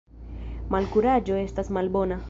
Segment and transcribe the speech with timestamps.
[0.75, 2.19] Malkuraĝo estas malnobla.